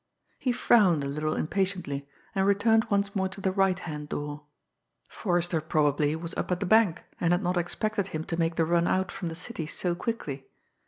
[0.39, 4.45] He frowned a little impatiently, and returned once more to the right hand door.
[5.07, 8.65] Forrester probably was up at the bank, and had not expected him to make the
[8.65, 10.47] run out from the city so quickly.